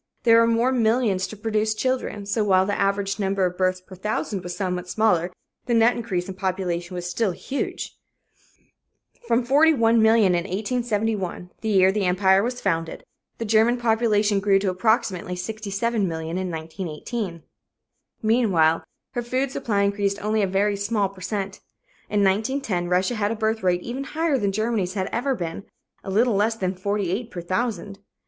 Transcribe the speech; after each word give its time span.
There 0.23 0.39
were 0.39 0.47
more 0.47 0.71
millions 0.71 1.27
to 1.27 1.37
produce 1.37 1.75
children, 1.75 2.25
so 2.25 2.43
while 2.43 2.65
the 2.65 2.73
average 2.73 3.19
number 3.19 3.45
of 3.45 3.55
births 3.55 3.81
per 3.81 3.93
thousand 3.95 4.41
was 4.41 4.57
somewhat 4.57 4.89
smaller, 4.89 5.31
the 5.67 5.75
net 5.75 5.95
increase 5.95 6.27
in 6.27 6.33
population 6.33 6.95
was 6.95 7.07
still 7.07 7.29
huge. 7.33 7.95
From 9.27 9.45
41,000,000 9.45 9.73
in 10.25 10.33
1871, 10.33 11.51
the 11.61 11.69
year 11.69 11.91
the 11.91 12.05
Empire 12.07 12.41
was 12.41 12.59
founded, 12.59 13.03
the 13.37 13.45
German 13.45 13.77
population 13.77 14.39
grew 14.39 14.57
to 14.57 14.71
approximately 14.71 15.35
67,000,000 15.35 16.39
in 16.39 16.49
1918. 16.49 17.43
Meanwhile 18.23 18.83
her 19.13 19.21
food 19.21 19.51
supply 19.51 19.83
increased 19.83 20.17
only 20.23 20.41
a 20.41 20.47
very 20.47 20.75
small 20.77 21.09
per 21.09 21.21
cent. 21.21 21.59
In 22.09 22.23
1910, 22.23 22.87
Russia 22.89 23.13
had 23.13 23.29
a 23.29 23.35
birth 23.35 23.61
rate 23.61 23.83
even 23.83 24.05
higher 24.05 24.39
than 24.39 24.51
Germany's 24.51 24.95
had 24.95 25.09
ever 25.11 25.35
been 25.35 25.65
a 26.03 26.09
little 26.09 26.33
less 26.33 26.55
than 26.55 26.73
48 26.73 27.29
per 27.29 27.41
thousand. 27.41 27.99